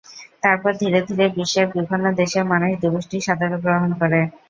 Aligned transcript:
তারপর 0.43 0.71
ধীরে 0.81 0.99
ধীরে 1.07 1.25
বিশ্বের 1.35 1.67
বিভিন্ন 1.75 2.05
দেশের 2.19 2.45
মানুষ 2.51 2.71
দিবসটি 2.83 3.17
সাদরে 3.25 3.57
গ্রহণ 3.63 3.89
করে। 4.01 4.19